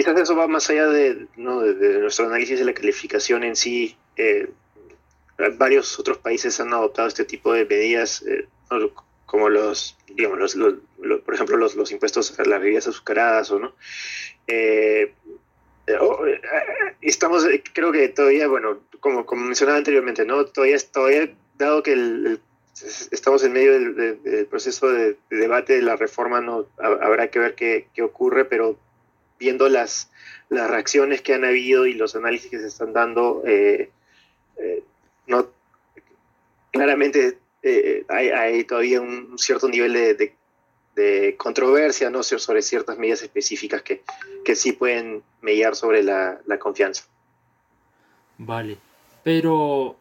[0.00, 3.98] quizás eso va más allá de, nuestro análisis de la calificación en sí.
[4.16, 4.48] Eh,
[5.58, 8.48] varios otros países han adoptado este tipo de medidas, eh,
[9.26, 10.74] como los, digamos, los,
[11.20, 13.74] por ejemplo, los, los, impuestos a las bebidas azucaradas o no.
[14.46, 15.12] Eh,
[16.00, 16.24] oh,
[17.02, 20.46] estamos, creo que todavía, bueno, como, como mencionaba anteriormente, ¿no?
[20.46, 22.40] Todavía, todavía dado que el,
[23.10, 27.88] estamos en medio del, proceso de, debate de la reforma, no habrá que ver qué,
[27.92, 28.78] qué ocurre, pero
[29.40, 30.10] viendo las,
[30.50, 33.90] las reacciones que han habido y los análisis que se están dando, eh,
[34.58, 34.84] eh,
[35.26, 35.48] no,
[36.70, 40.34] claramente eh, hay, todavía un cierto nivel de,
[41.38, 42.22] controversia ¿no?
[42.22, 44.02] sobre ciertas medidas específicas que,
[44.44, 47.04] que sí pueden mediar sobre la, la confianza.
[48.36, 48.76] Vale,
[49.24, 49.96] pero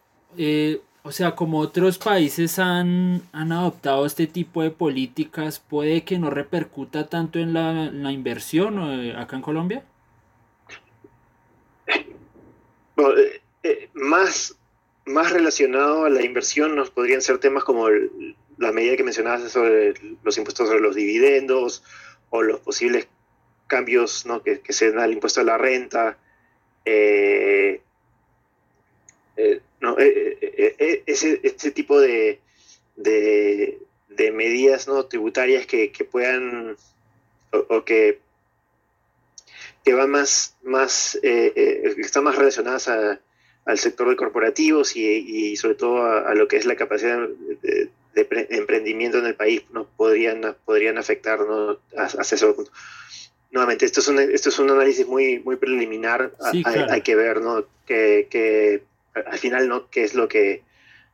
[1.03, 7.07] o sea, como otros países han, adoptado este tipo de políticas, ¿puede que no repercuta
[7.07, 9.83] tanto en la, inversión eh, acá en Colombia?
[11.87, 14.57] Eh, eh, más,
[15.05, 17.87] más relacionado a la inversión nos podrían ser temas como
[18.57, 21.81] la medida que mencionabas sobre los impuestos sobre los dividendos
[22.29, 23.07] o los posibles
[23.67, 24.43] cambios ¿no?
[24.43, 26.17] que, se dan al impuesto a la renta.
[29.81, 32.39] Eh, eh, ese, ese, tipo de,
[32.95, 33.79] de,
[34.33, 35.05] medidas ¿no?
[35.05, 36.75] tributarias que, puedan
[37.51, 38.19] o, que,
[39.83, 46.33] que van más, más están más relacionadas al sector de corporativos y, sobre todo a,
[46.35, 47.27] lo que es la capacidad
[47.61, 51.79] de, emprendimiento en el país no podrían podrían afectar ¿no?
[51.95, 52.71] hacia ese punto
[53.51, 56.33] nuevamente esto es un esto es un análisis muy muy preliminar.
[56.65, 58.83] Hay, que ver no que, que
[59.25, 60.63] al final no qué es lo que,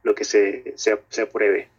[0.03, 1.69] lo que se, se, apruebe.